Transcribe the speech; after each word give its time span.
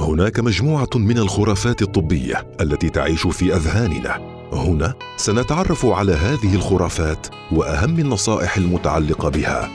هناك 0.00 0.40
مجموعة 0.40 0.88
من 0.94 1.18
الخرافات 1.18 1.82
الطبية 1.82 2.46
التي 2.60 2.88
تعيش 2.88 3.26
في 3.26 3.54
أذهاننا. 3.56 4.36
هنا 4.52 4.94
سنتعرف 5.16 5.86
على 5.86 6.12
هذه 6.12 6.54
الخرافات 6.54 7.26
وأهم 7.52 7.98
النصائح 7.98 8.56
المتعلقة 8.56 9.28
بها. 9.28 9.70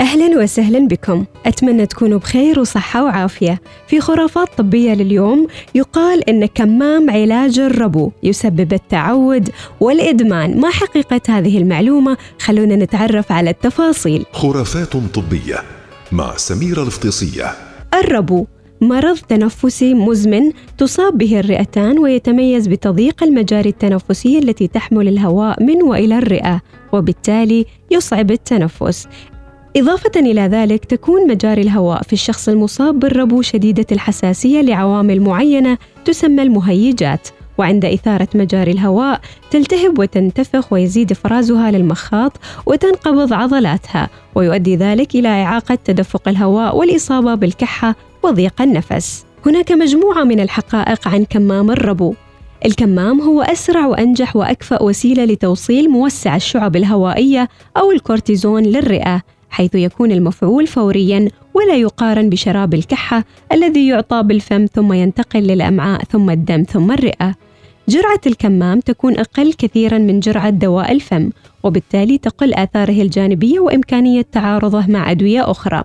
أهلا 0.00 0.42
وسهلا 0.42 0.86
بكم. 0.86 1.24
أتمنى 1.46 1.86
تكونوا 1.86 2.18
بخير 2.18 2.60
وصحة 2.60 3.04
وعافية. 3.04 3.60
في 3.86 4.00
خرافات 4.00 4.48
طبية 4.58 4.94
لليوم 4.94 5.46
يقال 5.74 6.28
أن 6.28 6.46
كمام 6.46 7.10
علاج 7.10 7.58
الربو 7.58 8.10
يسبب 8.22 8.72
التعود 8.72 9.50
والإدمان. 9.80 10.60
ما 10.60 10.70
حقيقة 10.70 11.20
هذه 11.28 11.58
المعلومة؟ 11.58 12.16
خلونا 12.40 12.76
نتعرف 12.76 13.32
على 13.32 13.50
التفاصيل. 13.50 14.24
خرافات 14.32 14.96
طبية 14.96 15.62
مع 16.12 16.36
سميرة 16.36 16.82
الفطيسية. 16.82 17.46
الربو 17.94 18.46
مرض 18.80 19.18
تنفسي 19.18 19.94
مزمن 19.94 20.52
تصاب 20.78 21.18
به 21.18 21.40
الرئتان 21.40 21.98
ويتميز 21.98 22.66
بتضييق 22.66 23.22
المجاري 23.22 23.68
التنفسية 23.68 24.38
التي 24.38 24.68
تحمل 24.68 25.08
الهواء 25.08 25.62
من 25.62 25.82
وإلى 25.82 26.18
الرئة 26.18 26.60
وبالتالي 26.92 27.66
يصعب 27.90 28.30
التنفس. 28.30 29.08
إضافة 29.76 30.20
إلى 30.20 30.40
ذلك 30.40 30.84
تكون 30.84 31.28
مجاري 31.28 31.62
الهواء 31.62 32.02
في 32.02 32.12
الشخص 32.12 32.48
المصاب 32.48 32.98
بالربو 32.98 33.42
شديدة 33.42 33.86
الحساسية 33.92 34.60
لعوامل 34.60 35.20
معينة 35.20 35.78
تسمى 36.04 36.42
المهيجات. 36.42 37.28
وعند 37.58 37.84
إثارة 37.84 38.28
مجاري 38.34 38.72
الهواء 38.72 39.20
تلتهب 39.50 39.98
وتنتفخ 39.98 40.72
ويزيد 40.72 41.10
إفرازها 41.10 41.70
للمخاط 41.70 42.32
وتنقبض 42.66 43.32
عضلاتها 43.32 44.08
ويؤدي 44.34 44.76
ذلك 44.76 45.14
إلى 45.14 45.28
إعاقة 45.28 45.78
تدفق 45.84 46.28
الهواء 46.28 46.76
والإصابة 46.76 47.34
بالكحة 47.34 47.94
وضيق 48.22 48.62
النفس 48.62 49.24
هناك 49.46 49.72
مجموعة 49.72 50.24
من 50.24 50.40
الحقائق 50.40 51.08
عن 51.08 51.24
كمام 51.24 51.70
الربو 51.70 52.14
الكمام 52.66 53.20
هو 53.20 53.42
أسرع 53.42 53.86
وأنجح 53.86 54.36
وأكفأ 54.36 54.82
وسيلة 54.82 55.24
لتوصيل 55.24 55.90
موسع 55.90 56.36
الشعب 56.36 56.76
الهوائية 56.76 57.48
أو 57.76 57.92
الكورتيزون 57.92 58.62
للرئة 58.62 59.22
حيث 59.50 59.74
يكون 59.74 60.12
المفعول 60.12 60.66
فوريا 60.66 61.28
ولا 61.54 61.74
يقارن 61.74 62.28
بشراب 62.28 62.74
الكحة 62.74 63.24
الذي 63.52 63.88
يعطى 63.88 64.22
بالفم 64.22 64.66
ثم 64.66 64.92
ينتقل 64.92 65.40
للأمعاء 65.40 66.04
ثم 66.04 66.30
الدم 66.30 66.62
ثم 66.62 66.92
الرئة. 66.92 67.34
جرعة 67.88 68.20
الكمام 68.26 68.80
تكون 68.80 69.18
أقل 69.18 69.52
كثيرا 69.52 69.98
من 69.98 70.20
جرعة 70.20 70.50
دواء 70.50 70.92
الفم 70.92 71.30
وبالتالي 71.62 72.18
تقل 72.18 72.54
آثاره 72.54 73.02
الجانبية 73.02 73.60
وإمكانية 73.60 74.22
تعارضه 74.22 74.86
مع 74.86 75.10
أدوية 75.10 75.50
أخرى. 75.50 75.82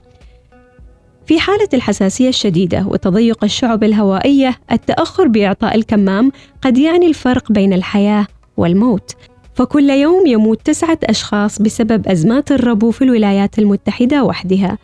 في 1.25 1.39
حالة 1.39 1.69
الحساسية 1.73 2.29
الشديدة 2.29 2.85
وتضيق 2.87 3.43
الشعب 3.43 3.83
الهوائية، 3.83 4.55
التأخر 4.71 5.27
بإعطاء 5.27 5.75
الكمام 5.75 6.31
قد 6.61 6.77
يعني 6.77 7.07
الفرق 7.07 7.51
بين 7.51 7.73
الحياة 7.73 8.27
والموت، 8.57 9.15
فكل 9.55 9.89
يوم 9.89 10.27
يموت 10.27 10.61
تسعة 10.65 10.99
أشخاص 11.03 11.61
بسبب 11.61 12.07
أزمات 12.07 12.51
الربو 12.51 12.91
في 12.91 13.03
الولايات 13.03 13.59
المتحدة 13.59 14.23
وحدها 14.23 14.77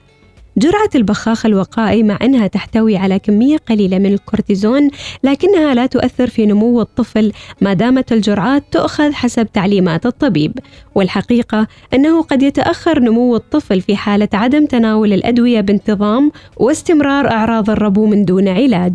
جرعة 0.59 0.89
البخاخ 0.95 1.45
الوقائي 1.45 2.03
مع 2.03 2.17
أنها 2.21 2.47
تحتوي 2.47 2.97
على 2.97 3.19
كمية 3.19 3.57
قليلة 3.57 3.99
من 3.99 4.13
الكورتيزون 4.13 4.89
لكنها 5.23 5.73
لا 5.73 5.85
تؤثر 5.85 6.27
في 6.27 6.45
نمو 6.45 6.81
الطفل 6.81 7.31
ما 7.61 7.73
دامت 7.73 8.11
الجرعات 8.11 8.63
تؤخذ 8.71 9.13
حسب 9.13 9.51
تعليمات 9.51 10.05
الطبيب. 10.05 10.59
والحقيقة 10.95 11.67
أنه 11.93 12.21
قد 12.21 12.43
يتأخر 12.43 12.99
نمو 12.99 13.35
الطفل 13.35 13.81
في 13.81 13.95
حالة 13.95 14.29
عدم 14.33 14.65
تناول 14.65 15.13
الأدوية 15.13 15.61
بانتظام 15.61 16.31
واستمرار 16.57 17.31
أعراض 17.31 17.69
الربو 17.69 18.05
من 18.05 18.25
دون 18.25 18.47
علاج. 18.47 18.93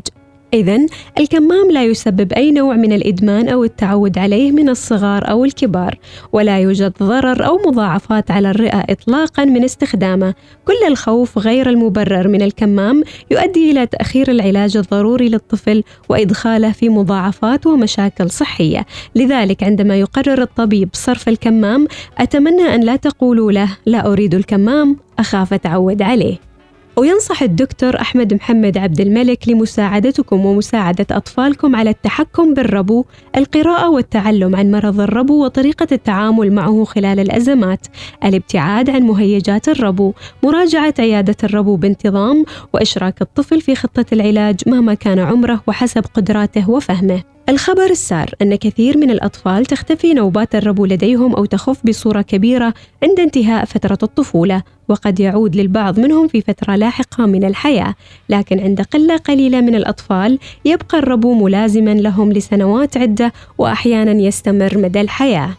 إذا 0.55 0.87
الكمام 1.19 1.71
لا 1.71 1.85
يسبب 1.85 2.33
أي 2.33 2.53
نوع 2.53 2.77
من 2.77 2.93
الإدمان 2.93 3.49
أو 3.49 3.65
التعود 3.65 4.19
عليه 4.19 4.53
من 4.53 4.69
الصغار 4.69 5.31
أو 5.31 5.45
الكبار، 5.45 5.99
ولا 6.33 6.59
يوجد 6.59 6.93
ضرر 7.03 7.47
أو 7.47 7.59
مضاعفات 7.67 8.31
على 8.31 8.51
الرئة 8.51 8.85
إطلاقا 8.91 9.45
من 9.45 9.64
استخدامه، 9.64 10.35
كل 10.64 10.89
الخوف 10.89 11.39
غير 11.39 11.69
المبرر 11.69 12.29
من 12.29 12.43
الكمام 12.43 13.03
يؤدي 13.31 13.70
إلى 13.70 13.87
تأخير 13.87 14.31
العلاج 14.31 14.77
الضروري 14.77 15.29
للطفل 15.29 15.83
وإدخاله 16.09 16.73
في 16.73 16.89
مضاعفات 16.89 17.67
ومشاكل 17.67 18.31
صحية، 18.31 18.87
لذلك 19.14 19.63
عندما 19.63 19.97
يقرر 19.97 20.43
الطبيب 20.43 20.89
صرف 20.93 21.29
الكمام 21.29 21.87
أتمنى 22.19 22.75
أن 22.75 22.81
لا 22.81 22.97
تقولوا 22.97 23.53
له 23.53 23.77
لا 23.87 24.13
أريد 24.13 24.35
الكمام 24.35 24.97
أخاف 25.19 25.53
أتعود 25.53 26.03
عليه. 26.03 26.54
وينصح 26.97 27.43
الدكتور 27.43 28.01
أحمد 28.01 28.35
محمد 28.35 28.79
عبد 28.79 29.01
الملك 29.01 29.49
لمساعدتكم 29.49 30.47
ومساعدة 30.47 31.07
أطفالكم 31.11 31.77
على 31.77 31.91
التحكم 31.91 32.55
بالربو، 32.55 33.05
القراءة 33.37 33.91
والتعلم 33.91 34.57
عن 34.57 34.71
مرض 34.71 35.01
الربو 35.01 35.45
وطريقة 35.45 35.87
التعامل 35.93 36.53
معه 36.53 36.85
خلال 36.85 37.21
الأزمات، 37.21 37.87
الابتعاد 38.25 38.91
عن 38.91 39.03
مهيجات 39.03 39.69
الربو، 39.69 40.13
مراجعة 40.43 40.95
عيادة 40.99 41.37
الربو 41.45 41.77
بانتظام، 41.77 42.45
وإشراك 42.73 43.23
الطفل 43.23 43.61
في 43.61 43.75
خطة 43.75 44.07
العلاج 44.13 44.57
مهما 44.67 44.95
كان 44.95 45.19
عمره 45.19 45.63
وحسب 45.67 46.05
قدراته 46.15 46.71
وفهمه. 46.71 47.23
الخبر 47.49 47.91
السار 47.91 48.31
أن 48.43 48.55
كثير 48.55 48.99
من 48.99 49.11
الأطفال 49.11 49.67
تختفي 49.67 50.15
نوبات 50.15 50.55
الربو 50.55 50.87
لديهم 50.87 51.35
أو 51.35 51.45
تخف 51.45 51.87
بصورة 51.87 52.23
كبيرة 52.23 52.75
عند 53.03 53.21
انتهاء 53.21 53.65
فترة 53.65 53.99
الطفولة 54.03 54.63
وقد 54.89 55.21
يعود 55.21 55.57
للبعض 55.57 56.01
منهم 56.01 56.29
في 56.29 56.41
فترة 56.41 56.77
لاحقة 56.77 57.27
من 57.27 57.45
الحياة. 57.45 57.95
لكن 58.29 58.61
عند 58.61 58.81
قلة 58.81 59.17
قليلة 59.17 59.61
من 59.61 59.75
الأطفال 59.75 60.39
يبقى 60.65 60.99
الربو 60.99 61.35
ملازما 61.35 61.95
لهم 61.95 62.33
لسنوات 62.33 62.97
عدة 62.97 63.33
وأحيانا 63.59 64.13
يستمر 64.13 64.79
مدى 64.79 65.01
الحياة. 65.01 65.51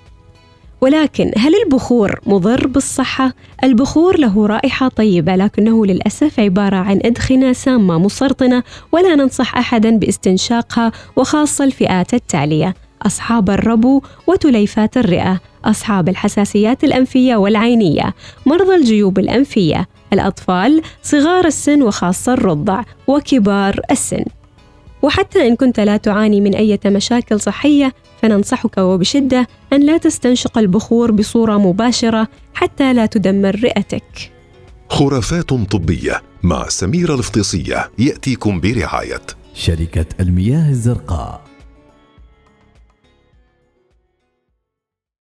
ولكن 0.81 1.31
هل 1.37 1.53
البخور 1.65 2.19
مضر 2.25 2.67
بالصحة؟ 2.67 3.33
البخور 3.63 4.19
له 4.19 4.47
رائحة 4.47 4.87
طيبة 4.87 5.35
لكنه 5.35 5.85
للأسف 5.85 6.39
عبارة 6.39 6.75
عن 6.75 6.99
أدخنة 7.05 7.53
سامة 7.53 7.97
مسرطنة 7.99 8.63
ولا 8.91 9.15
ننصح 9.15 9.57
أحدا 9.57 9.97
باستنشاقها 9.97 10.91
وخاصة 11.15 11.63
الفئات 11.63 12.13
التالية 12.13 12.75
أصحاب 13.05 13.49
الربو 13.49 14.01
وتليفات 14.27 14.97
الرئة 14.97 15.39
أصحاب 15.65 16.09
الحساسيات 16.09 16.83
الأنفية 16.83 17.35
والعينية 17.35 18.13
مرضى 18.45 18.75
الجيوب 18.75 19.19
الأنفية 19.19 19.87
الأطفال 20.13 20.81
صغار 21.03 21.45
السن 21.45 21.81
وخاصة 21.81 22.33
الرضع 22.33 22.83
وكبار 23.07 23.79
السن 23.91 24.23
وحتى 25.05 25.47
إن 25.47 25.55
كنت 25.55 25.79
لا 25.79 25.97
تعاني 25.97 26.41
من 26.41 26.55
أي 26.55 26.79
مشاكل 26.85 27.39
صحية 27.39 27.93
فننصحك 28.21 28.77
وبشدة 28.77 29.47
أن 29.73 29.83
لا 29.83 29.97
تستنشق 29.97 30.57
البخور 30.57 31.11
بصورة 31.11 31.57
مباشرة 31.57 32.27
حتى 32.53 32.93
لا 32.93 33.05
تدمر 33.05 33.55
رئتك. 33.63 34.31
خرافات 34.89 35.49
طبية 35.49 36.21
مع 36.43 36.67
سميرة 36.69 37.16
الفطيسية 37.16 37.91
يأتيكم 37.99 38.59
برعاية 38.59 39.21
شركة 39.53 40.05
المياه 40.19 40.69
الزرقاء 40.69 41.54